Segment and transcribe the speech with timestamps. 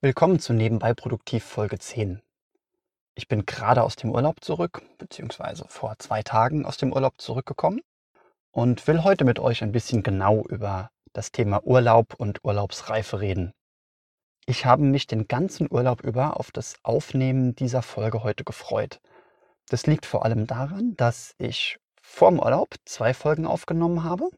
[0.00, 2.22] Willkommen zu Nebenbei Produktiv Folge 10.
[3.16, 7.80] Ich bin gerade aus dem Urlaub zurück, beziehungsweise vor zwei Tagen aus dem Urlaub zurückgekommen
[8.52, 13.54] und will heute mit euch ein bisschen genau über das Thema Urlaub und Urlaubsreife reden.
[14.46, 19.00] Ich habe mich den ganzen Urlaub über auf das Aufnehmen dieser Folge heute gefreut.
[19.68, 24.30] Das liegt vor allem daran, dass ich vorm Urlaub zwei Folgen aufgenommen habe,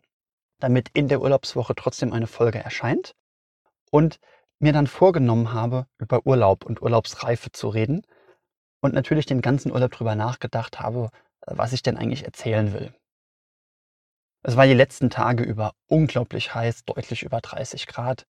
[0.59, 3.15] damit in der Urlaubswoche trotzdem eine Folge erscheint
[3.91, 4.21] und
[4.61, 8.03] mir dann vorgenommen habe, über Urlaub und Urlaubsreife zu reden
[8.81, 11.11] und natürlich den ganzen Urlaub drüber nachgedacht habe,
[11.47, 12.95] was ich denn eigentlich erzählen will.
[14.43, 18.27] Es war die letzten Tage über unglaublich heiß, deutlich über 30 Grad.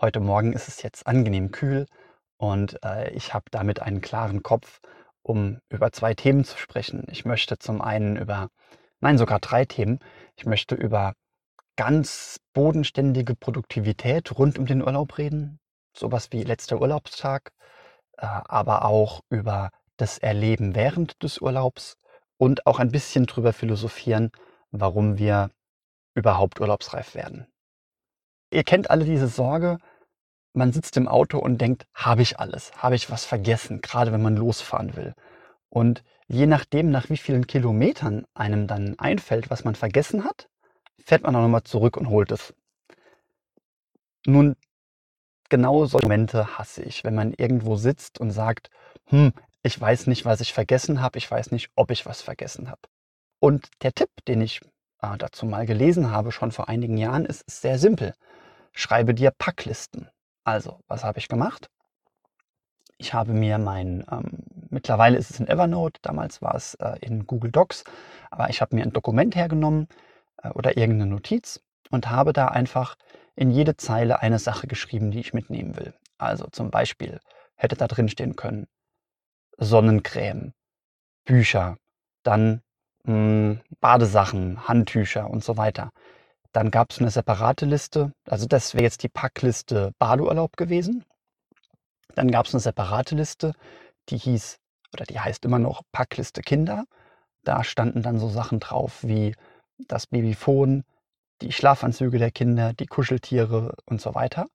[0.00, 1.86] Heute Morgen ist es jetzt angenehm kühl
[2.38, 4.80] und äh, ich habe damit einen klaren Kopf,
[5.22, 7.06] um über zwei Themen zu sprechen.
[7.10, 8.48] Ich möchte zum einen über,
[9.00, 10.00] nein, sogar drei Themen.
[10.36, 11.14] Ich möchte über
[11.76, 15.60] ganz bodenständige Produktivität rund um den Urlaub reden
[15.96, 17.52] sowas wie letzter Urlaubstag,
[18.18, 21.96] äh, aber auch über das Erleben während des Urlaubs
[22.36, 24.30] und auch ein bisschen drüber philosophieren,
[24.70, 25.50] warum wir
[26.14, 27.46] überhaupt urlaubsreif werden.
[28.50, 29.78] Ihr kennt alle diese Sorge,
[30.52, 34.22] man sitzt im Auto und denkt, habe ich alles, habe ich was vergessen, gerade wenn
[34.22, 35.14] man losfahren will.
[35.68, 40.48] Und je nachdem, nach wie vielen Kilometern einem dann einfällt, was man vergessen hat,
[41.04, 42.54] fährt man auch nochmal zurück und holt es.
[44.26, 44.56] Nun,
[45.54, 48.70] genau solche Momente hasse ich, wenn man irgendwo sitzt und sagt,
[49.06, 52.68] hm, ich weiß nicht, was ich vergessen habe, ich weiß nicht, ob ich was vergessen
[52.68, 52.80] habe.
[53.38, 54.62] Und der Tipp, den ich
[55.00, 58.14] äh, dazu mal gelesen habe, schon vor einigen Jahren, ist, ist sehr simpel.
[58.72, 60.08] Schreibe dir Packlisten.
[60.42, 61.70] Also, was habe ich gemacht?
[62.98, 67.28] Ich habe mir mein, ähm, mittlerweile ist es in Evernote, damals war es äh, in
[67.28, 67.84] Google Docs,
[68.32, 69.86] aber ich habe mir ein Dokument hergenommen
[70.42, 72.96] äh, oder irgendeine Notiz und habe da einfach
[73.36, 75.94] in jede Zeile eine Sache geschrieben, die ich mitnehmen will.
[76.18, 77.20] Also zum Beispiel
[77.56, 78.66] hätte da drin stehen können
[79.58, 80.52] Sonnencreme,
[81.24, 81.76] Bücher,
[82.22, 82.62] dann
[83.04, 85.90] mh, hm, Badesachen, Handtücher und so weiter.
[86.52, 91.04] Dann gab es eine separate Liste, also das wäre jetzt die Packliste Badeurlaub gewesen.
[92.14, 93.54] Dann gab es eine separate Liste,
[94.08, 94.58] die hieß,
[94.92, 96.84] oder die heißt immer noch Packliste Kinder.
[97.42, 99.34] Da standen dann so Sachen drauf wie
[99.88, 100.84] das Babyphone,
[101.44, 104.46] die Schlafanzüge der Kinder, die Kuscheltiere und so weiter.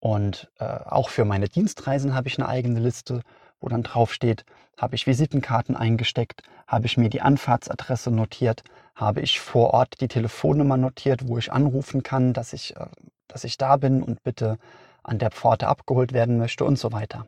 [0.00, 3.22] Und äh, auch für meine Dienstreisen habe ich eine eigene Liste,
[3.60, 4.44] wo dann drauf steht,
[4.76, 10.08] habe ich Visitenkarten eingesteckt, habe ich mir die Anfahrtsadresse notiert, habe ich vor Ort die
[10.08, 12.86] Telefonnummer notiert, wo ich anrufen kann, dass ich, äh,
[13.28, 14.58] dass ich da bin und bitte
[15.02, 17.26] an der Pforte abgeholt werden möchte und so weiter.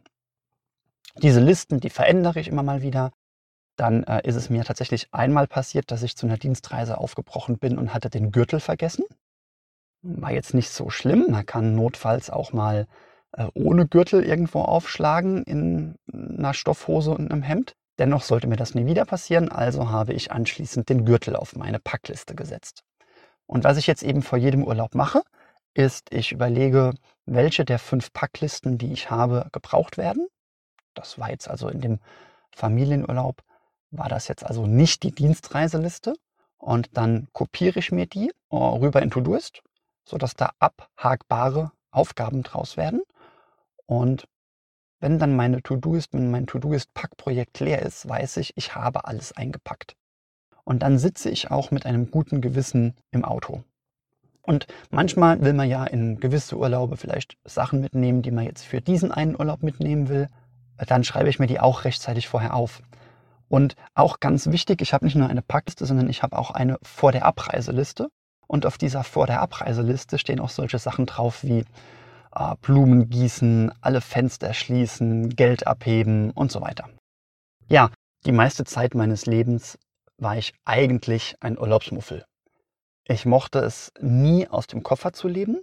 [1.23, 3.13] Diese Listen, die verändere ich immer mal wieder
[3.77, 7.79] dann äh, ist es mir tatsächlich einmal passiert, dass ich zu einer Dienstreise aufgebrochen bin
[7.79, 9.05] und hatte den Gürtel vergessen.
[10.03, 11.27] War jetzt nicht so schlimm.
[11.31, 12.87] Man kann notfalls auch mal
[13.33, 17.75] äh, ohne Gürtel irgendwo aufschlagen in einer Stoffhose und einem Hemd.
[17.99, 21.79] Dennoch sollte mir das nie wieder passieren, also habe ich anschließend den Gürtel auf meine
[21.79, 22.83] Packliste gesetzt.
[23.47, 25.23] Und was ich jetzt eben vor jedem Urlaub mache,
[25.73, 26.93] ist, ich überlege,
[27.25, 30.27] welche der fünf Packlisten, die ich habe, gebraucht werden.
[30.95, 31.99] Das war jetzt also in dem
[32.55, 33.43] Familienurlaub
[33.91, 36.15] war das jetzt also nicht die Dienstreiseliste.
[36.59, 39.63] Und dann kopiere ich mir die äh, rüber in Todoist,
[40.05, 43.03] sodass da abhakbare Aufgaben draus werden.
[43.87, 44.27] Und
[44.99, 49.95] wenn dann meine To-Doist, wenn mein To-Doist-Packprojekt leer ist, weiß ich, ich habe alles eingepackt.
[50.65, 53.63] Und dann sitze ich auch mit einem guten Gewissen im Auto.
[54.43, 58.81] Und manchmal will man ja in gewisse Urlaube vielleicht Sachen mitnehmen, die man jetzt für
[58.81, 60.29] diesen einen Urlaub mitnehmen will.
[60.87, 62.83] Dann schreibe ich mir die auch rechtzeitig vorher auf.
[63.49, 66.79] Und auch ganz wichtig, ich habe nicht nur eine Packliste, sondern ich habe auch eine
[66.83, 68.09] Vor der Abreiseliste.
[68.49, 71.65] Und auf dieser Vor der Abreiseliste stehen auch solche Sachen drauf wie
[72.35, 76.89] äh, Blumen gießen, alle Fenster schließen, Geld abheben und so weiter.
[77.69, 77.91] Ja,
[78.25, 79.79] die meiste Zeit meines Lebens
[80.19, 82.25] war ich eigentlich ein Urlaubsmuffel.
[83.05, 85.61] Ich mochte es nie aus dem Koffer zu leben.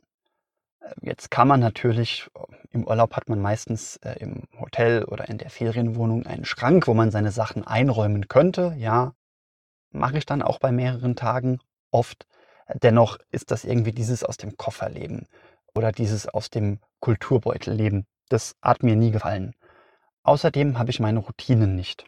[1.02, 2.30] Jetzt kann man natürlich,
[2.72, 6.94] im Urlaub hat man meistens äh, im Hotel oder in der Ferienwohnung einen Schrank, wo
[6.94, 8.76] man seine Sachen einräumen könnte.
[8.78, 9.14] Ja,
[9.92, 11.60] mache ich dann auch bei mehreren Tagen
[11.92, 12.28] oft.
[12.82, 15.28] Dennoch ist das irgendwie dieses aus dem Koffer leben
[15.76, 18.06] oder dieses aus dem Kulturbeutel leben.
[18.30, 19.54] Das hat mir nie gefallen.
[20.24, 22.06] Außerdem habe ich meine Routinen nicht.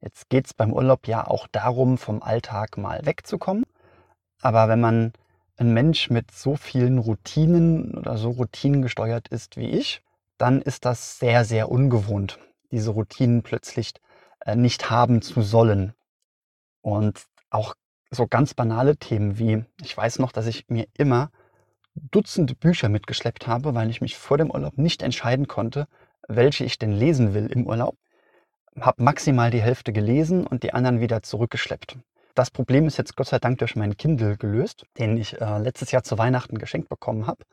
[0.00, 3.64] Jetzt geht es beim Urlaub ja auch darum, vom Alltag mal wegzukommen.
[4.40, 5.12] Aber wenn man
[5.56, 10.02] ein Mensch mit so vielen Routinen oder so routinengesteuert ist wie ich,
[10.38, 12.38] dann ist das sehr, sehr ungewohnt,
[12.70, 13.92] diese Routinen plötzlich
[14.40, 15.94] äh, nicht haben zu sollen.
[16.80, 17.74] Und auch
[18.10, 21.30] so ganz banale Themen wie, ich weiß noch, dass ich mir immer
[21.94, 25.86] Dutzende Bücher mitgeschleppt habe, weil ich mich vor dem Urlaub nicht entscheiden konnte,
[26.26, 27.98] welche ich denn lesen will im Urlaub,
[28.80, 31.98] habe maximal die Hälfte gelesen und die anderen wieder zurückgeschleppt.
[32.34, 35.90] Das Problem ist jetzt Gott sei Dank durch meinen Kindle gelöst, den ich äh, letztes
[35.90, 37.44] Jahr zu Weihnachten geschenkt bekommen habe.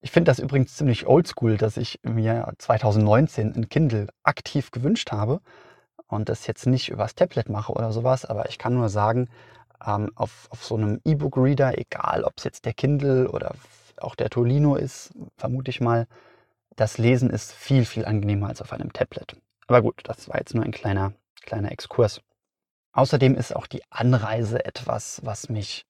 [0.00, 5.40] Ich finde das übrigens ziemlich oldschool, dass ich mir 2019 ein Kindle aktiv gewünscht habe
[6.06, 9.28] und das jetzt nicht übers Tablet mache oder sowas, aber ich kann nur sagen,
[9.84, 13.54] ähm, auf, auf so einem E-Book-Reader, egal ob es jetzt der Kindle oder
[13.98, 16.06] auch der Tolino ist, vermute ich mal,
[16.76, 19.36] das Lesen ist viel, viel angenehmer als auf einem Tablet.
[19.66, 22.20] Aber gut, das war jetzt nur ein kleiner, kleiner Exkurs.
[22.96, 25.84] Außerdem ist auch die Anreise etwas, was mich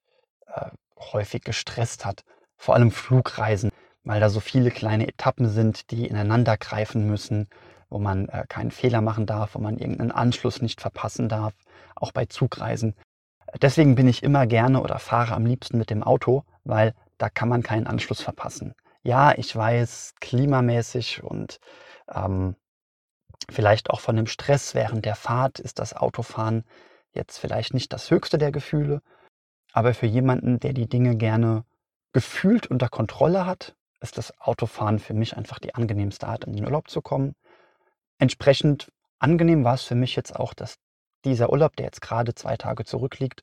[0.48, 2.24] äh, häufig gestresst hat.
[2.56, 3.70] Vor allem Flugreisen,
[4.02, 7.48] weil da so viele kleine Etappen sind, die ineinander greifen müssen,
[7.90, 11.54] wo man äh, keinen Fehler machen darf, wo man irgendeinen Anschluss nicht verpassen darf,
[11.94, 12.96] auch bei Zugreisen.
[13.62, 17.48] Deswegen bin ich immer gerne oder fahre am liebsten mit dem Auto, weil da kann
[17.48, 18.74] man keinen Anschluss verpassen.
[19.04, 21.60] Ja, ich weiß, klimamäßig und
[22.12, 22.56] ähm,
[23.48, 26.64] vielleicht auch von dem Stress während der Fahrt ist das Autofahren
[27.16, 29.02] jetzt vielleicht nicht das höchste der Gefühle,
[29.72, 31.64] aber für jemanden, der die Dinge gerne
[32.12, 36.64] gefühlt unter Kontrolle hat, ist das Autofahren für mich einfach die angenehmste Art, in den
[36.64, 37.34] Urlaub zu kommen.
[38.18, 40.78] Entsprechend angenehm war es für mich jetzt auch, dass
[41.24, 43.42] dieser Urlaub, der jetzt gerade zwei Tage zurückliegt,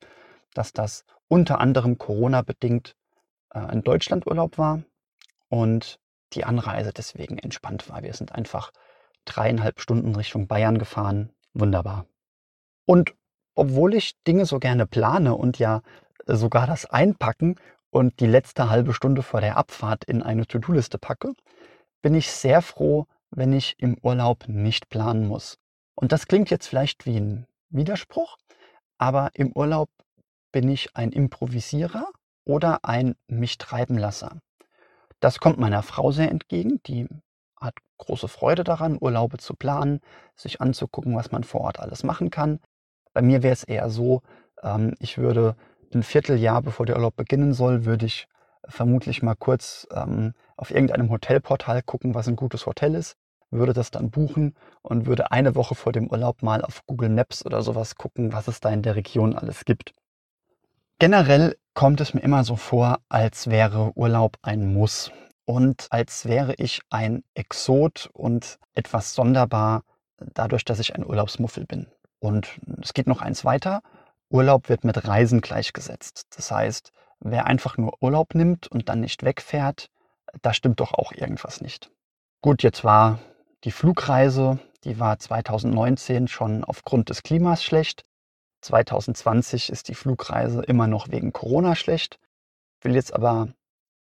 [0.54, 2.96] dass das unter anderem Corona-bedingt
[3.52, 4.84] äh, ein Deutschlandurlaub war
[5.50, 6.00] und
[6.34, 8.04] die Anreise deswegen entspannt war.
[8.04, 8.72] Wir sind einfach
[9.25, 11.31] dreieinhalb Stunden Richtung Bayern gefahren.
[11.54, 12.08] Wunderbar.
[12.86, 13.14] Und
[13.56, 15.82] obwohl ich Dinge so gerne plane und ja
[16.28, 17.56] äh, sogar das Einpacken
[17.90, 21.34] und die letzte halbe Stunde vor der Abfahrt in eine To-Do-Liste packe,
[22.02, 25.58] bin ich sehr froh, wenn ich im Urlaub nicht planen muss.
[25.96, 28.38] Und das klingt jetzt vielleicht wie ein Widerspruch,
[28.98, 29.90] aber im Urlaub
[30.52, 32.08] bin ich ein Improvisierer
[32.46, 34.40] oder ein mich treiben Lasser.
[35.20, 37.08] Das kommt meiner Frau sehr entgegen, die
[37.60, 40.02] hat große Freude daran, Urlaube zu planen,
[40.36, 42.60] sich anzugucken, was man vor Ort alles machen kann.
[43.13, 44.21] Bei mir wäre es eher so,
[44.62, 45.56] ähm, ich würde
[45.94, 48.27] ein Vierteljahr, bevor der Urlaub beginnen soll, würde ich
[48.68, 53.15] vermutlich mal kurz ähm, auf irgendeinem Hotelportal gucken, was ein gutes Hotel ist,
[53.51, 57.45] würde das dann buchen und würde eine Woche vor dem Urlaub mal auf Google Maps
[57.45, 59.94] oder sowas gucken, was es da in der Region alles gibt.
[61.00, 65.12] Generell kommt es mir immer so vor, als wäre Urlaub ein Muss
[65.45, 69.83] und als wäre ich ein Exot und etwas sonderbar
[70.18, 71.88] dadurch, dass ich ein Urlaubsmuffel bin.
[72.24, 73.81] Und es geht noch eins weiter.
[74.30, 76.28] Urlaub wird mit Reisen gleichgesetzt.
[76.38, 79.90] Das heißt, wer einfach nur Urlaub nimmt und dann nicht wegfährt,
[80.42, 81.92] da stimmt doch auch irgendwas nicht.
[82.42, 83.20] Gut, jetzt war
[83.66, 88.06] die Flugreise, die war 2019 schon aufgrund des Klimas schlecht.
[88.62, 92.20] 2020 ist die Flugreise immer noch wegen Corona schlecht.
[92.80, 93.50] Ich will jetzt aber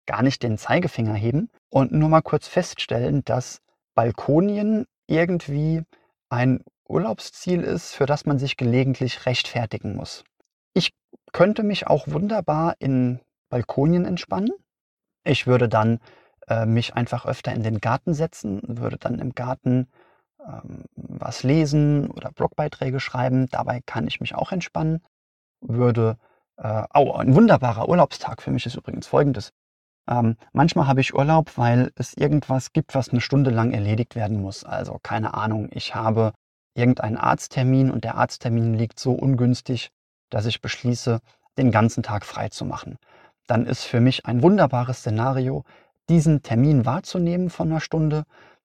[0.04, 3.62] gar nicht den Zeigefinger heben und nur mal kurz feststellen, dass
[3.94, 5.84] Balkonien irgendwie
[6.28, 10.24] ein Urlaubsziel ist, für das man sich gelegentlich rechtfertigen muss.
[10.74, 10.92] Ich
[11.32, 14.50] könnte mich auch wunderbar in Balkonien entspannen.
[15.24, 16.00] Ich würde dann
[16.48, 19.88] äh, mich einfach öfter in den Garten setzen, würde dann im Garten
[20.46, 23.48] ähm, was lesen oder Blogbeiträge schreiben.
[23.50, 25.02] Dabei kann ich mich auch entspannen.
[25.60, 26.16] Würde,
[26.56, 29.52] äh, oh, ein wunderbarer Urlaubstag für mich ist übrigens folgendes.
[30.08, 34.40] Ähm, manchmal habe ich Urlaub, weil es irgendwas gibt, was eine Stunde lang erledigt werden
[34.40, 34.64] muss.
[34.64, 36.32] Also keine Ahnung, ich habe
[36.74, 39.90] irgendeinen Arzttermin und der Arzttermin liegt so ungünstig,
[40.30, 41.20] dass ich beschließe,
[41.58, 42.96] den ganzen Tag frei zu machen.
[43.46, 45.64] Dann ist für mich ein wunderbares Szenario,
[46.08, 48.24] diesen Termin wahrzunehmen von einer Stunde.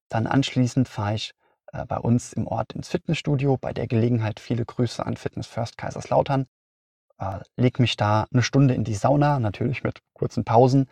[0.10, 1.34] Dann anschließend fahre ich
[1.74, 3.58] äh, bei uns im Ort ins Fitnessstudio.
[3.58, 6.46] Bei der Gelegenheit viele Grüße an Fitness First Kaiserslautern.
[7.18, 10.88] Äh, leg mich da eine Stunde in die Sauna, natürlich mit kurzen Pausen,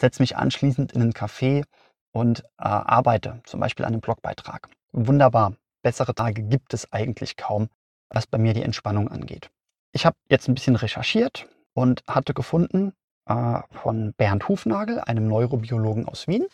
[0.00, 1.64] setze mich anschließend in einen Café
[2.12, 4.68] und äh, arbeite, zum Beispiel an einem Blogbeitrag.
[4.92, 5.54] Wunderbar.
[5.82, 7.68] Bessere Tage gibt es eigentlich kaum,
[8.10, 9.50] was bei mir die Entspannung angeht.
[9.92, 12.92] Ich habe jetzt ein bisschen recherchiert und hatte gefunden
[13.26, 16.46] äh, von Bernd Hufnagel, einem Neurobiologen aus Wien.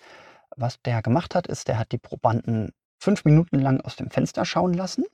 [0.56, 4.44] Was der gemacht hat, ist, der hat die Probanden fünf Minuten lang aus dem Fenster
[4.44, 5.04] schauen lassen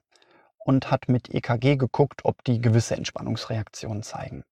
[0.58, 4.44] und hat mit EKG geguckt, ob die gewisse Entspannungsreaktionen zeigen.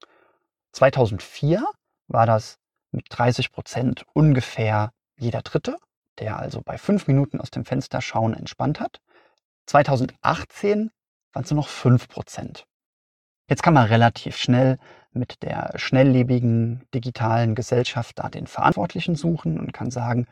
[0.72, 1.64] 2004
[2.08, 2.58] war das
[2.90, 5.76] mit 30 Prozent ungefähr jeder Dritte,
[6.18, 9.00] der also bei fünf Minuten aus dem Fenster schauen entspannt hat.
[9.68, 10.90] 2018
[11.32, 12.64] waren es nur noch 5 Prozent.
[13.48, 14.78] Jetzt kann man relativ schnell
[15.12, 20.26] mit der schnelllebigen digitalen Gesellschaft da den Verantwortlichen suchen und kann sagen,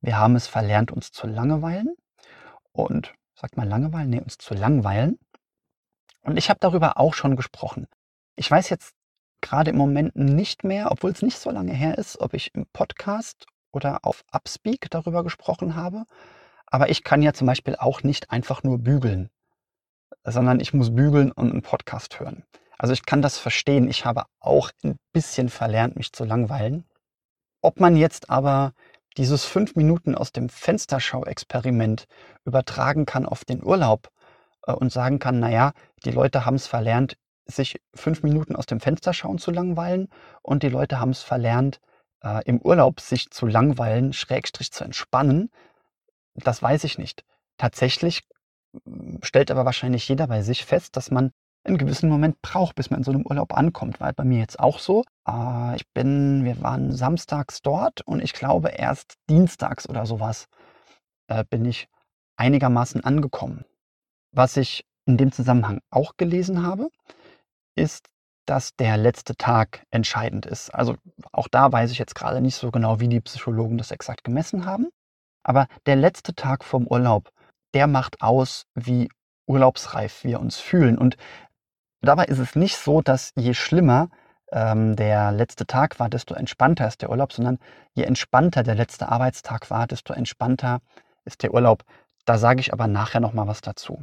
[0.00, 1.94] wir haben es verlernt, uns zu langeweilen.
[2.72, 4.08] Und sagt man Langeweile?
[4.08, 5.18] Nee, uns zu langweilen.
[6.22, 7.86] Und ich habe darüber auch schon gesprochen.
[8.36, 8.94] Ich weiß jetzt
[9.40, 12.66] gerade im Moment nicht mehr, obwohl es nicht so lange her ist, ob ich im
[12.72, 16.04] Podcast oder auf Upspeak darüber gesprochen habe.
[16.74, 19.30] Aber ich kann ja zum Beispiel auch nicht einfach nur bügeln,
[20.24, 22.42] sondern ich muss bügeln und einen Podcast hören.
[22.76, 23.86] Also ich kann das verstehen.
[23.88, 26.84] Ich habe auch ein bisschen verlernt, mich zu langweilen.
[27.60, 28.72] Ob man jetzt aber
[29.16, 32.06] dieses fünf Minuten aus dem Fensterschau-Experiment
[32.44, 34.10] übertragen kann auf den Urlaub
[34.66, 37.16] äh, und sagen kann, naja, die Leute haben es verlernt,
[37.46, 40.08] sich fünf Minuten aus dem Fenster schauen zu langweilen
[40.42, 41.78] und die Leute haben es verlernt,
[42.24, 45.52] äh, im Urlaub sich zu langweilen, schrägstrich zu entspannen.
[46.34, 47.24] Das weiß ich nicht.
[47.58, 48.22] Tatsächlich
[48.84, 51.32] hm, stellt aber wahrscheinlich jeder bei sich fest, dass man
[51.64, 54.00] einen gewissen Moment braucht, bis man in so einem Urlaub ankommt.
[54.00, 55.04] War bei mir jetzt auch so.
[55.26, 60.46] Äh, ich bin, wir waren samstags dort und ich glaube erst dienstags oder sowas
[61.28, 61.88] äh, bin ich
[62.36, 63.64] einigermaßen angekommen.
[64.32, 66.88] Was ich in dem Zusammenhang auch gelesen habe,
[67.76, 68.08] ist,
[68.46, 70.74] dass der letzte Tag entscheidend ist.
[70.74, 70.96] Also
[71.32, 74.66] auch da weiß ich jetzt gerade nicht so genau, wie die Psychologen das exakt gemessen
[74.66, 74.88] haben.
[75.44, 77.30] Aber der letzte Tag vom Urlaub,
[77.74, 79.08] der macht aus, wie
[79.46, 80.98] urlaubsreif wir uns fühlen.
[80.98, 81.16] Und
[82.00, 84.08] dabei ist es nicht so, dass je schlimmer
[84.52, 87.58] ähm, der letzte Tag war, desto entspannter ist der Urlaub, sondern
[87.92, 90.80] je entspannter der letzte Arbeitstag war, desto entspannter
[91.24, 91.84] ist der Urlaub.
[92.24, 94.02] Da sage ich aber nachher noch mal was dazu.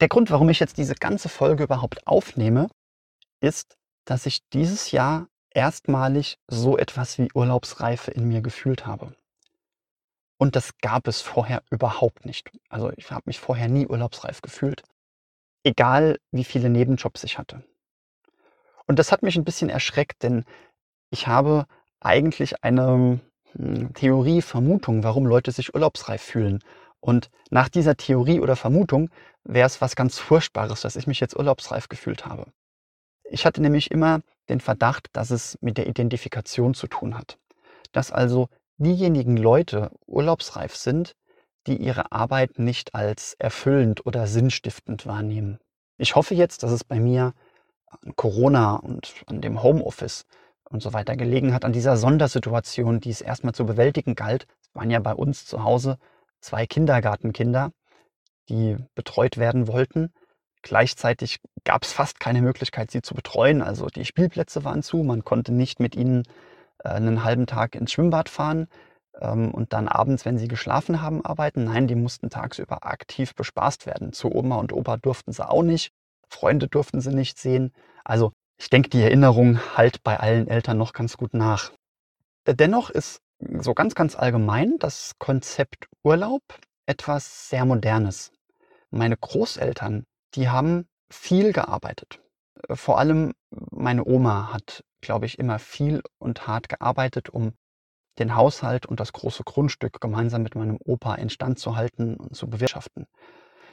[0.00, 2.68] Der Grund, warum ich jetzt diese ganze Folge überhaupt aufnehme,
[3.40, 9.12] ist, dass ich dieses Jahr erstmalig so etwas wie Urlaubsreife in mir gefühlt habe.
[10.38, 12.50] Und das gab es vorher überhaupt nicht.
[12.68, 14.82] Also ich habe mich vorher nie urlaubsreif gefühlt,
[15.64, 17.64] egal wie viele Nebenjobs ich hatte.
[18.86, 20.44] Und das hat mich ein bisschen erschreckt, denn
[21.10, 21.66] ich habe
[22.00, 23.20] eigentlich eine
[23.52, 26.62] hm, Theorie, Vermutung, warum Leute sich urlaubsreif fühlen.
[27.00, 29.10] Und nach dieser Theorie oder Vermutung
[29.44, 32.46] wäre es was ganz Furchtbares, dass ich mich jetzt urlaubsreif gefühlt habe.
[33.24, 37.38] Ich hatte nämlich immer den Verdacht, dass es mit der Identifikation zu tun hat.
[37.92, 41.14] Dass also diejenigen Leute urlaubsreif sind,
[41.66, 45.58] die ihre Arbeit nicht als erfüllend oder sinnstiftend wahrnehmen.
[45.98, 47.34] Ich hoffe jetzt, dass es bei mir
[47.86, 50.24] an Corona und an dem Homeoffice
[50.70, 54.46] und so weiter gelegen hat, an dieser Sondersituation, die es erstmal zu bewältigen galt.
[54.62, 55.98] Es waren ja bei uns zu Hause
[56.40, 57.72] zwei Kindergartenkinder,
[58.48, 60.12] die betreut werden wollten.
[60.62, 63.62] Gleichzeitig gab es fast keine Möglichkeit, sie zu betreuen.
[63.62, 66.24] Also die Spielplätze waren zu, man konnte nicht mit ihnen
[66.84, 68.68] äh, einen halben Tag ins Schwimmbad fahren
[69.20, 71.64] ähm, und dann abends, wenn sie geschlafen haben, arbeiten.
[71.64, 74.12] Nein, die mussten tagsüber aktiv bespaßt werden.
[74.12, 75.92] Zu Oma und Opa durften sie auch nicht,
[76.28, 77.72] Freunde durften sie nicht sehen.
[78.04, 81.72] Also ich denke, die Erinnerung halt bei allen Eltern noch ganz gut nach.
[82.44, 83.20] Äh, dennoch ist
[83.60, 86.42] so ganz, ganz allgemein das Konzept Urlaub
[86.86, 88.32] etwas sehr Modernes.
[88.90, 90.04] Meine Großeltern,
[90.34, 92.20] die haben viel gearbeitet.
[92.68, 97.52] Äh, vor allem meine Oma hat, glaube ich, immer viel und hart gearbeitet, um
[98.18, 102.48] den Haushalt und das große Grundstück gemeinsam mit meinem Opa instand zu halten und zu
[102.48, 103.06] bewirtschaften.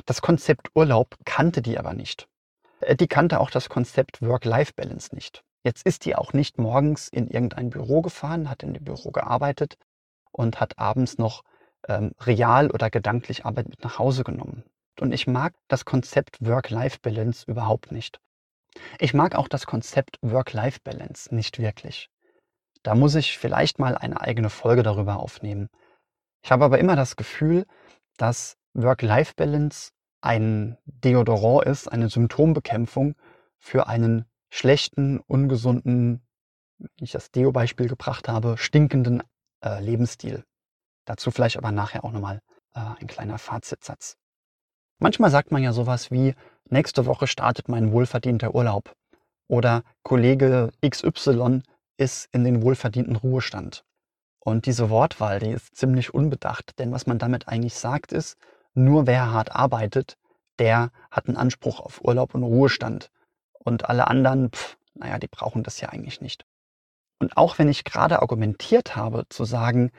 [0.06, 2.28] Das Konzept Urlaub kannte die aber nicht.
[2.82, 5.44] Äh, die kannte auch das Konzept Work-Life-Balance nicht.
[5.64, 9.78] Jetzt ist die auch nicht morgens in irgendein Büro gefahren, hat in dem Büro gearbeitet
[10.32, 11.44] und hat abends noch
[11.88, 14.64] ähm, real oder gedanklich Arbeit mit nach Hause genommen.
[15.00, 18.20] Und ich mag das Konzept Work-Life-Balance überhaupt nicht.
[19.00, 22.10] Ich mag auch das Konzept Work-Life-Balance nicht wirklich.
[22.84, 25.70] Da muss ich vielleicht mal eine eigene Folge darüber aufnehmen.
[26.44, 27.66] Ich habe aber immer das Gefühl,
[28.18, 29.92] dass Work-Life-Balance
[30.22, 33.16] ein Deodorant ist, eine Symptombekämpfung
[33.58, 36.26] für einen schlechten, ungesunden,
[36.78, 39.24] wie ich das Deo-Beispiel gebracht habe, stinkenden
[39.64, 40.44] äh, Lebensstil.
[41.06, 42.42] Dazu vielleicht aber nachher auch nochmal
[42.74, 44.18] äh, ein kleiner Fazitsatz.
[45.00, 46.36] Manchmal sagt man ja sowas wie,
[46.70, 48.96] nächste Woche startet mein wohlverdienter Urlaub
[49.48, 51.62] oder Kollege XY
[51.98, 53.84] ist in den wohlverdienten Ruhestand.
[54.40, 58.38] Und diese Wortwahl, die ist ziemlich unbedacht, denn was man damit eigentlich sagt ist,
[58.74, 60.18] nur wer hart arbeitet,
[60.60, 63.12] der hat einen Anspruch auf Urlaub und Ruhestand.
[63.54, 66.46] Und alle anderen, pff, naja, die brauchen das ja eigentlich nicht.
[67.20, 69.92] Und auch wenn ich gerade argumentiert habe, zu sagen,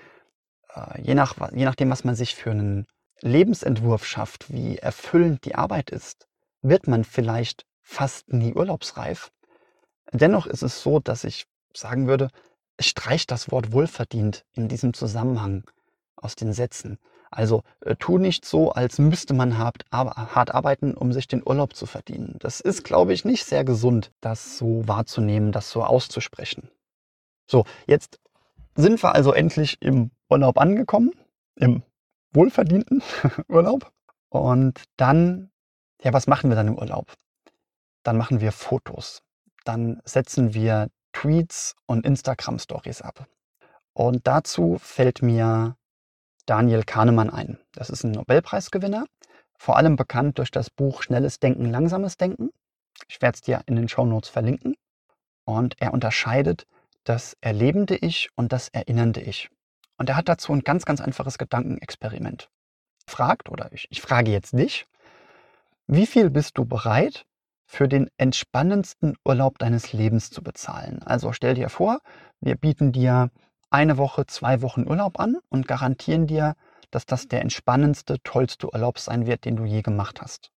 [0.74, 2.86] äh, je, nach, je nachdem, was man sich für einen
[3.20, 6.26] Lebensentwurf schafft, wie erfüllend die Arbeit ist,
[6.62, 9.30] wird man vielleicht fast nie urlaubsreif.
[10.12, 12.30] Dennoch ist es so, dass ich sagen würde,
[12.80, 15.64] streich das Wort wohlverdient in diesem Zusammenhang
[16.16, 16.98] aus den Sätzen.
[17.30, 21.74] Also äh, tu nicht so, als müsste man hart, hart arbeiten, um sich den Urlaub
[21.74, 22.36] zu verdienen.
[22.38, 26.70] Das ist, glaube ich, nicht sehr gesund, das so wahrzunehmen, das so auszusprechen.
[27.46, 28.20] So, jetzt
[28.74, 31.12] sind wir also endlich im Urlaub angekommen,
[31.56, 31.82] im
[32.36, 33.02] wohlverdienten
[33.48, 33.92] Urlaub.
[34.28, 35.50] Und dann,
[36.02, 37.12] ja, was machen wir dann im Urlaub?
[38.04, 39.22] Dann machen wir Fotos.
[39.64, 43.26] Dann setzen wir Tweets und Instagram-Stories ab.
[43.94, 45.76] Und dazu fällt mir
[46.44, 47.58] Daniel Kahnemann ein.
[47.72, 49.06] Das ist ein Nobelpreisgewinner,
[49.58, 52.50] vor allem bekannt durch das Buch Schnelles Denken, Langsames Denken.
[53.08, 54.76] Ich werde es dir in den Shownotes verlinken.
[55.44, 56.66] Und er unterscheidet
[57.04, 59.48] das erlebende Ich und das erinnernde Ich.
[59.98, 62.48] Und er hat dazu ein ganz, ganz einfaches Gedankenexperiment.
[63.06, 64.86] Fragt, oder ich, ich frage jetzt dich,
[65.86, 67.24] wie viel bist du bereit,
[67.68, 71.02] für den entspannendsten Urlaub deines Lebens zu bezahlen?
[71.02, 72.00] Also stell dir vor,
[72.40, 73.30] wir bieten dir
[73.70, 76.54] eine Woche, zwei Wochen Urlaub an und garantieren dir,
[76.90, 80.50] dass das der entspannendste, tollste Urlaub sein wird, den du je gemacht hast.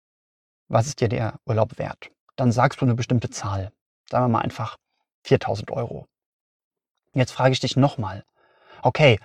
[0.68, 2.10] Was ist dir der Urlaub wert?
[2.36, 3.72] Dann sagst du eine bestimmte Zahl.
[4.08, 4.76] Sagen wir mal einfach
[5.24, 6.06] 4000 Euro.
[7.12, 8.24] Jetzt frage ich dich nochmal.
[8.82, 9.18] Okay,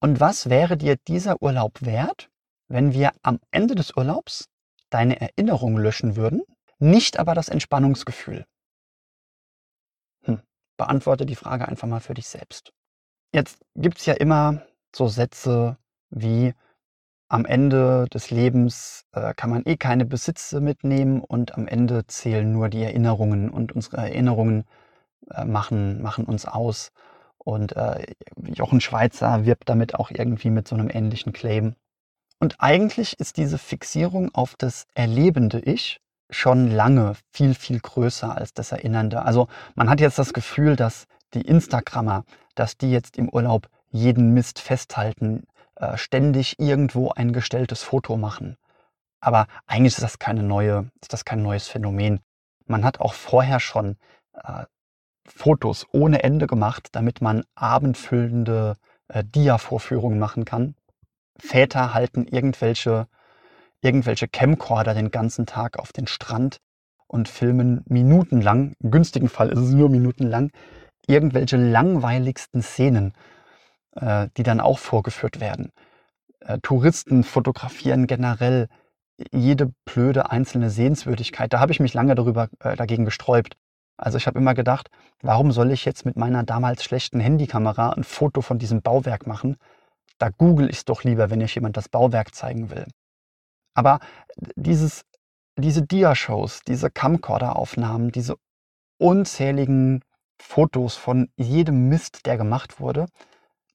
[0.00, 2.30] und was wäre dir dieser Urlaub wert,
[2.68, 4.48] wenn wir am Ende des Urlaubs
[4.90, 6.42] deine Erinnerung löschen würden,
[6.78, 8.46] nicht aber das Entspannungsgefühl?
[10.24, 10.40] Hm,
[10.76, 12.72] beantworte die Frage einfach mal für dich selbst.
[13.32, 14.62] Jetzt gibt es ja immer
[14.94, 15.76] so Sätze
[16.10, 16.54] wie
[17.28, 22.52] am Ende des Lebens äh, kann man eh keine Besitze mitnehmen und am Ende zählen
[22.52, 24.64] nur die Erinnerungen und unsere Erinnerungen
[25.30, 26.92] äh, machen, machen uns aus.
[27.44, 31.76] Und äh, Jochen Schweizer wirbt damit auch irgendwie mit so einem ähnlichen Claim.
[32.40, 38.54] Und eigentlich ist diese Fixierung auf das erlebende Ich schon lange viel, viel größer als
[38.54, 39.22] das Erinnernde.
[39.22, 42.24] Also man hat jetzt das Gefühl, dass die Instagrammer,
[42.54, 45.44] dass die jetzt im Urlaub jeden Mist festhalten,
[45.76, 48.56] äh, ständig irgendwo ein gestelltes Foto machen.
[49.20, 52.20] Aber eigentlich ist das keine neue, ist das kein neues Phänomen.
[52.66, 53.96] Man hat auch vorher schon
[54.34, 54.64] äh,
[55.26, 58.76] Fotos ohne Ende gemacht, damit man abendfüllende
[59.08, 60.74] äh, Dia-Vorführungen machen kann.
[61.38, 63.08] Väter halten irgendwelche,
[63.80, 66.58] irgendwelche Camcorder den ganzen Tag auf den Strand
[67.06, 70.50] und filmen minutenlang, im günstigen Fall ist es nur minutenlang,
[71.06, 73.12] irgendwelche langweiligsten Szenen,
[73.96, 75.72] äh, die dann auch vorgeführt werden.
[76.40, 78.68] Äh, Touristen fotografieren generell
[79.32, 81.52] jede blöde einzelne Sehenswürdigkeit.
[81.52, 83.56] Da habe ich mich lange darüber äh, dagegen gesträubt.
[83.96, 84.90] Also ich habe immer gedacht,
[85.22, 89.56] warum soll ich jetzt mit meiner damals schlechten Handykamera ein Foto von diesem Bauwerk machen?
[90.18, 92.86] Da google ich es doch lieber, wenn ich jemand das Bauwerk zeigen will.
[93.74, 94.00] Aber
[94.56, 95.04] dieses,
[95.56, 98.36] diese Dia-Shows, diese Camcorder-Aufnahmen, diese
[98.98, 100.04] unzähligen
[100.40, 103.06] Fotos von jedem Mist, der gemacht wurde,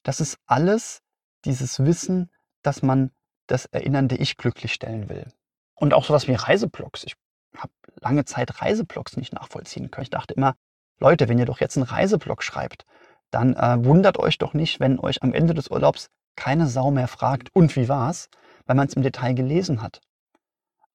[0.03, 1.01] das ist alles
[1.45, 2.29] dieses Wissen,
[2.61, 3.11] dass man
[3.47, 5.27] das erinnernde Ich glücklich stellen will.
[5.75, 7.03] Und auch sowas wie Reiseblogs.
[7.05, 7.15] Ich
[7.57, 10.03] habe lange Zeit Reiseblogs nicht nachvollziehen können.
[10.03, 10.55] Ich dachte immer,
[10.99, 12.85] Leute, wenn ihr doch jetzt einen Reiseblog schreibt,
[13.31, 17.07] dann äh, wundert euch doch nicht, wenn euch am Ende des Urlaubs keine Sau mehr
[17.07, 18.29] fragt, und wie war's,
[18.65, 20.01] weil man es im Detail gelesen hat.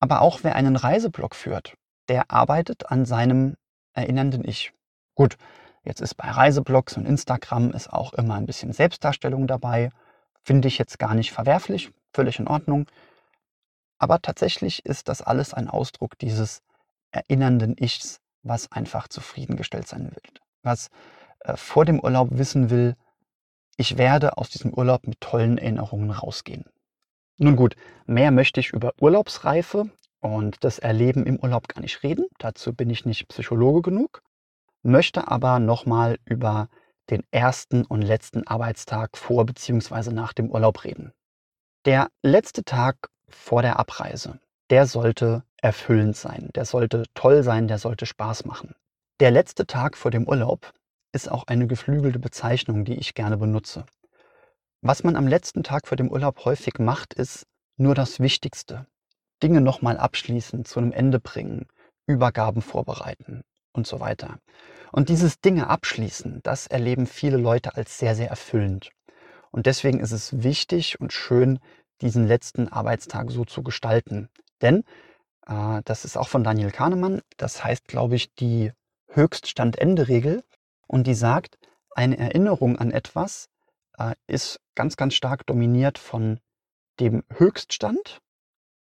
[0.00, 1.74] Aber auch wer einen Reiseblog führt,
[2.08, 3.54] der arbeitet an seinem
[3.92, 4.72] erinnernden Ich.
[5.14, 5.36] Gut,
[5.84, 9.90] jetzt ist bei Reiseblogs und Instagram ist auch immer ein bisschen Selbstdarstellung dabei.
[10.42, 12.86] Finde ich jetzt gar nicht verwerflich, völlig in Ordnung.
[13.98, 16.62] Aber tatsächlich ist das alles ein Ausdruck dieses
[17.11, 20.22] erinnernden Ichs, was einfach zufriedengestellt sein will.
[20.62, 20.90] Was
[21.40, 22.96] äh, vor dem Urlaub wissen will,
[23.76, 26.64] ich werde aus diesem Urlaub mit tollen Erinnerungen rausgehen.
[27.38, 27.74] Nun gut,
[28.07, 32.26] mehr möchte ich über Urlaubsreife und das Erleben im Urlaub gar nicht reden.
[32.38, 34.22] Dazu bin ich nicht Psychologe genug.
[34.83, 36.68] Möchte aber nochmal über
[37.11, 40.11] den ersten und letzten Arbeitstag vor bzw.
[40.11, 41.12] nach dem Urlaub reden.
[41.85, 44.38] Der letzte Tag vor der Abreise,
[44.70, 48.74] der sollte erfüllend sein, der sollte toll sein, der sollte Spaß machen.
[49.20, 50.72] Der letzte Tag vor dem Urlaub
[51.12, 53.87] ist auch eine geflügelte Bezeichnung, die ich gerne benutze.
[54.82, 58.87] Was man am letzten Tag vor dem Urlaub häufig macht, ist nur das Wichtigste.
[59.42, 61.66] Dinge nochmal abschließen, zu einem Ende bringen,
[62.06, 64.38] Übergaben vorbereiten und so weiter.
[64.92, 68.90] Und dieses Dinge abschließen, das erleben viele Leute als sehr, sehr erfüllend.
[69.50, 71.60] Und deswegen ist es wichtig und schön,
[72.04, 74.28] diesen letzten Arbeitstag so zu gestalten.
[74.62, 74.84] Denn
[75.46, 78.72] äh, das ist auch von Daniel Kahnemann, das heißt, glaube ich, die
[79.08, 80.44] Höchststand-Ende-Regel.
[80.86, 81.58] Und die sagt,
[81.96, 83.48] eine Erinnerung an etwas
[83.98, 86.38] äh, ist ganz, ganz stark dominiert von
[87.00, 88.20] dem Höchststand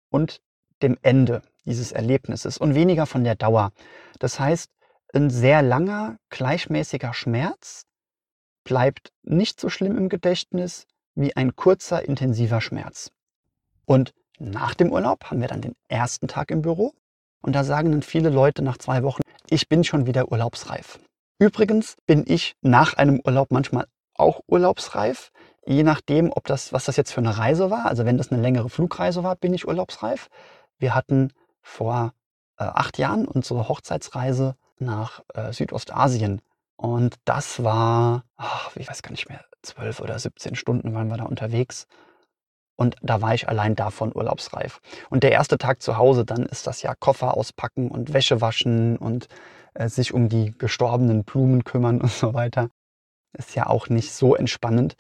[0.10, 0.42] und
[0.82, 3.72] dem Ende dieses Erlebnisses und weniger von der Dauer.
[4.20, 4.72] Das heißt,
[5.14, 7.86] ein sehr langer, gleichmäßiger Schmerz
[8.64, 10.88] bleibt nicht so schlimm im Gedächtnis
[11.22, 13.12] wie ein kurzer, intensiver Schmerz.
[13.86, 16.94] Und nach dem Urlaub haben wir dann den ersten Tag im Büro
[17.42, 21.00] und da sagen dann viele Leute nach zwei Wochen, ich bin schon wieder urlaubsreif.
[21.40, 25.32] Übrigens bin ich nach einem Urlaub manchmal auch urlaubsreif,
[25.66, 27.86] je nachdem, ob das, was das jetzt für eine Reise war.
[27.86, 30.28] Also wenn das eine längere Flugreise war, bin ich urlaubsreif.
[30.78, 32.14] Wir hatten vor
[32.58, 36.42] äh, acht Jahren unsere Hochzeitsreise nach äh, Südostasien
[36.82, 41.18] und das war, ach, ich weiß gar nicht mehr, zwölf oder 17 Stunden waren wir
[41.18, 41.86] da unterwegs.
[42.76, 44.80] Und da war ich allein davon urlaubsreif.
[45.12, 48.98] Und der erste Tag zu Hause, dann ist das ja Koffer auspacken und Wäsche waschen
[48.98, 49.28] und
[49.76, 52.72] äh, sich um die gestorbenen Blumen kümmern und so weiter.
[53.38, 54.96] Ist ja auch nicht so entspannend.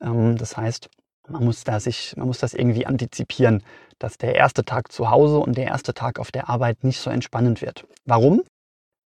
[0.00, 0.88] Ähm, das heißt,
[1.28, 3.62] man muss, da sich, man muss das irgendwie antizipieren,
[3.98, 7.10] dass der erste Tag zu Hause und der erste Tag auf der Arbeit nicht so
[7.10, 7.86] entspannend wird.
[8.06, 8.44] Warum?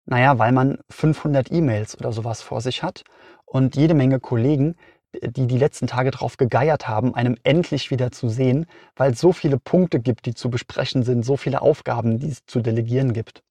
[0.05, 3.03] Naja, weil man 500 E-Mails oder sowas vor sich hat
[3.45, 4.75] und jede Menge Kollegen,
[5.21, 9.31] die die letzten Tage darauf gegeiert haben, einem endlich wieder zu sehen, weil es so
[9.31, 13.43] viele Punkte gibt, die zu besprechen sind, so viele Aufgaben, die es zu delegieren gibt.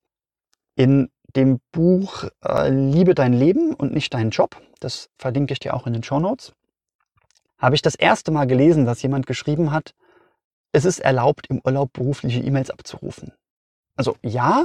[0.74, 5.74] In dem Buch äh, Liebe dein Leben und nicht deinen Job, das verlinke ich dir
[5.74, 6.52] auch in den Show Notes,
[7.58, 9.94] habe ich das erste Mal gelesen, dass jemand geschrieben hat,
[10.72, 13.32] es ist erlaubt, im Urlaub berufliche E-Mails abzurufen.
[13.96, 14.64] Also ja,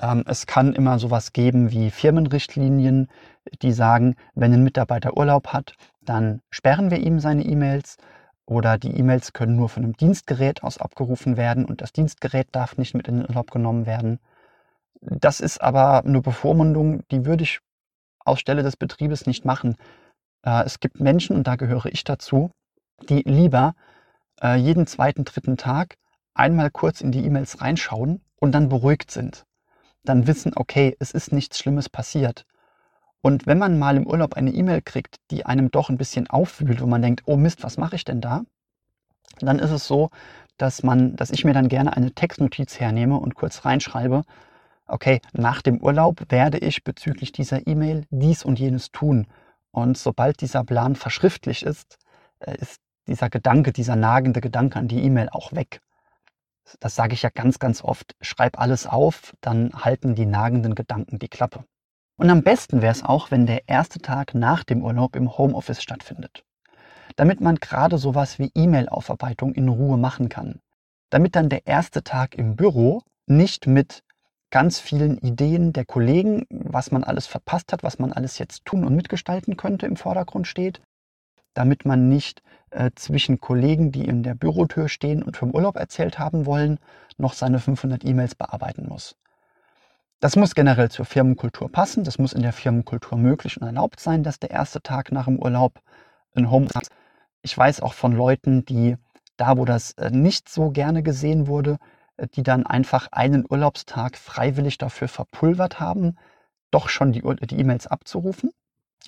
[0.00, 3.08] ähm, es kann immer sowas geben wie Firmenrichtlinien,
[3.62, 7.96] die sagen, wenn ein Mitarbeiter Urlaub hat, dann sperren wir ihm seine E-Mails
[8.46, 12.78] oder die E-Mails können nur von einem Dienstgerät aus abgerufen werden und das Dienstgerät darf
[12.78, 14.20] nicht mit in den Urlaub genommen werden.
[15.00, 17.60] Das ist aber eine Bevormundung, die würde ich
[18.24, 19.76] aus Stelle des Betriebes nicht machen.
[20.44, 22.50] Äh, es gibt Menschen, und da gehöre ich dazu,
[23.08, 23.74] die lieber
[24.42, 25.96] äh, jeden zweiten, dritten Tag
[26.38, 29.44] einmal kurz in die E-Mails reinschauen und dann beruhigt sind.
[30.04, 32.46] Dann wissen, okay, es ist nichts Schlimmes passiert.
[33.20, 36.80] Und wenn man mal im Urlaub eine E-Mail kriegt, die einem doch ein bisschen aufwühlt,
[36.80, 38.44] wo man denkt, oh Mist, was mache ich denn da?
[39.40, 40.10] Dann ist es so,
[40.56, 44.22] dass man, dass ich mir dann gerne eine Textnotiz hernehme und kurz reinschreibe,
[44.86, 49.26] okay, nach dem Urlaub werde ich bezüglich dieser E-Mail dies und jenes tun.
[49.70, 51.98] Und sobald dieser Plan verschriftlich ist,
[52.40, 55.80] äh, ist dieser Gedanke, dieser nagende Gedanke an die E-Mail auch weg.
[56.80, 58.14] Das sage ich ja ganz, ganz oft.
[58.20, 61.64] Schreib alles auf, dann halten die nagenden Gedanken die Klappe.
[62.16, 65.82] Und am besten wäre es auch, wenn der erste Tag nach dem Urlaub im Homeoffice
[65.82, 66.44] stattfindet.
[67.16, 70.60] Damit man gerade sowas wie E-Mail-Aufarbeitung in Ruhe machen kann.
[71.10, 74.02] Damit dann der erste Tag im Büro nicht mit
[74.50, 78.84] ganz vielen Ideen der Kollegen, was man alles verpasst hat, was man alles jetzt tun
[78.84, 80.80] und mitgestalten könnte, im Vordergrund steht,
[81.58, 82.40] damit man nicht
[82.70, 86.78] äh, zwischen Kollegen, die in der Bürotür stehen und vom Urlaub erzählt haben wollen,
[87.16, 89.16] noch seine 500 E-Mails bearbeiten muss.
[90.20, 94.22] Das muss generell zur Firmenkultur passen, das muss in der Firmenkultur möglich und erlaubt sein,
[94.22, 95.80] dass der erste Tag nach dem Urlaub
[96.36, 96.92] ein Home ist.
[97.42, 98.96] Ich weiß auch von Leuten, die
[99.36, 101.78] da, wo das äh, nicht so gerne gesehen wurde,
[102.18, 106.16] äh, die dann einfach einen Urlaubstag freiwillig dafür verpulvert haben,
[106.70, 108.52] doch schon die E-Mails abzurufen.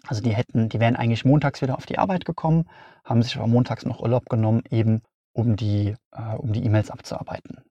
[0.06, 2.68] Also die hätten, die wären eigentlich montags wieder auf die Arbeit gekommen,
[3.04, 7.62] haben sich aber montags noch Urlaub genommen, eben um die äh, um die E-Mails abzuarbeiten.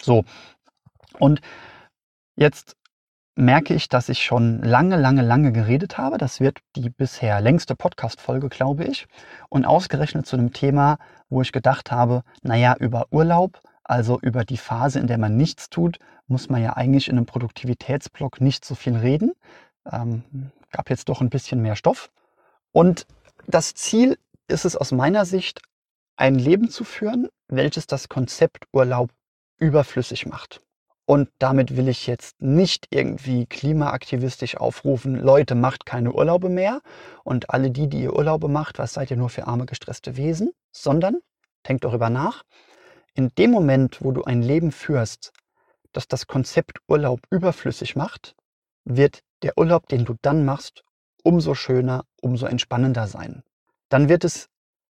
[0.00, 0.24] So.
[1.18, 1.40] Und
[2.36, 2.76] jetzt
[3.36, 6.18] merke ich, dass ich schon lange, lange, lange geredet habe.
[6.18, 9.06] Das wird die bisher längste Podcast-Folge, glaube ich.
[9.48, 14.56] Und ausgerechnet zu einem Thema, wo ich gedacht habe, naja, über Urlaub, also über die
[14.56, 18.74] Phase, in der man nichts tut, muss man ja eigentlich in einem Produktivitätsblock nicht so
[18.74, 19.32] viel reden.
[19.90, 22.10] Ähm, gab jetzt doch ein bisschen mehr Stoff.
[22.72, 23.06] Und
[23.46, 25.60] das Ziel ist es aus meiner Sicht,
[26.16, 29.10] ein Leben zu führen, welches das Konzept Urlaub
[29.58, 30.60] überflüssig macht.
[31.06, 36.82] Und damit will ich jetzt nicht irgendwie klimaaktivistisch aufrufen, Leute, macht keine Urlaube mehr
[37.24, 40.52] und alle die, die ihr Urlaube macht, was seid ihr nur für arme, gestresste Wesen,
[40.70, 41.18] sondern
[41.68, 42.44] denkt darüber nach,
[43.14, 45.32] in dem Moment, wo du ein Leben führst,
[45.92, 48.36] das das Konzept Urlaub überflüssig macht,
[48.84, 50.84] wird der Urlaub, den du dann machst,
[51.22, 53.42] umso schöner, umso entspannender sein.
[53.88, 54.48] Dann wird es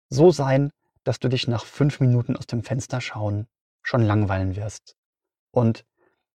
[0.10, 0.72] so sein,
[1.04, 3.48] dass du dich nach fünf Minuten aus dem Fenster schauen
[3.88, 4.96] schon langweilen wirst.
[5.52, 5.86] Und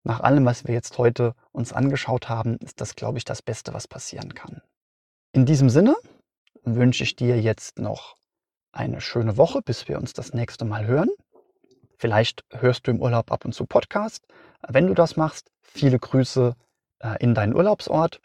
[0.04, 3.74] nach allem, was wir jetzt heute uns angeschaut haben, ist das, glaube ich, das Beste,
[3.74, 4.62] was passieren kann.
[5.32, 5.96] In diesem Sinne
[6.64, 8.16] wünsche ich dir jetzt noch
[8.72, 11.10] eine schöne Woche, bis wir uns das nächste Mal hören.
[11.98, 14.26] Vielleicht hörst du im Urlaub ab und zu Podcast.
[14.68, 16.56] Wenn du das machst, viele Grüße
[17.20, 18.22] in deinen Urlaubsort.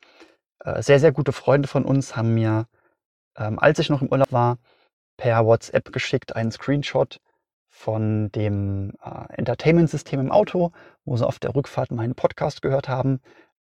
[0.65, 2.67] Äh, sehr, sehr gute Freunde von uns haben mir,
[3.37, 4.59] ähm, als ich noch im Urlaub war,
[5.17, 7.21] per WhatsApp geschickt einen Screenshot
[7.69, 10.73] von dem äh, Entertainment-System im Auto,
[11.05, 13.21] wo sie auf der Rückfahrt meinen Podcast gehört haben.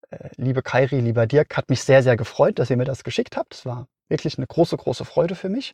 [0.09, 3.35] Äh, liebe Kairi, lieber Dirk, hat mich sehr, sehr gefreut, dass ihr mir das geschickt
[3.35, 3.55] habt.
[3.55, 5.73] Es war wirklich eine große, große Freude für mich.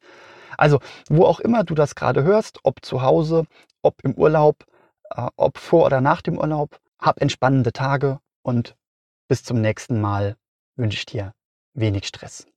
[0.58, 3.46] Also, wo auch immer du das gerade hörst, ob zu Hause,
[3.82, 4.66] ob im Urlaub,
[5.12, 8.76] äh, ob vor oder nach dem Urlaub, hab entspannende Tage und
[9.32, 10.36] bis zum nächsten Mal
[10.76, 11.34] wünsche ich dir
[11.74, 12.52] wenig Stress.